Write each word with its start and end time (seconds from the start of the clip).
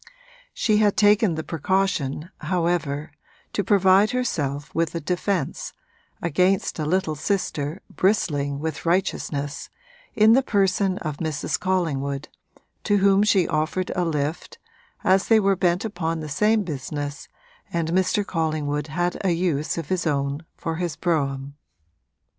She 0.55 0.77
had 0.77 0.97
taken 0.97 1.35
the 1.35 1.43
precaution, 1.43 2.31
however, 2.39 3.11
to 3.53 3.63
provide 3.63 4.09
herself 4.09 4.73
with 4.73 4.95
a 4.95 4.99
defence, 4.99 5.73
against 6.23 6.79
a 6.79 6.87
little 6.87 7.13
sister 7.13 7.83
bristling 7.87 8.57
with 8.57 8.83
righteousness, 8.83 9.69
in 10.15 10.33
the 10.33 10.41
person 10.41 10.97
of 10.97 11.17
Mrs. 11.17 11.59
Collingwood, 11.59 12.29
to 12.85 12.97
whom 12.97 13.21
she 13.21 13.47
offered 13.47 13.91
a 13.95 14.03
lift, 14.03 14.57
as 15.03 15.27
they 15.27 15.39
were 15.39 15.55
bent 15.55 15.85
upon 15.85 16.19
the 16.19 16.29
same 16.29 16.63
business 16.63 17.27
and 17.71 17.89
Mr. 17.89 18.25
Collingwood 18.25 18.87
had 18.87 19.23
a 19.23 19.29
use 19.33 19.77
of 19.77 19.89
his 19.89 20.07
own 20.07 20.43
for 20.57 20.77
his 20.77 20.95
brougham. 20.95 21.53